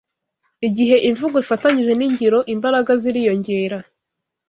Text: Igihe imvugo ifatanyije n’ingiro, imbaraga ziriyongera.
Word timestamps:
Igihe 0.67 0.95
imvugo 1.09 1.35
ifatanyije 1.43 1.93
n’ingiro, 1.95 2.39
imbaraga 2.53 2.91
ziriyongera. 3.01 3.77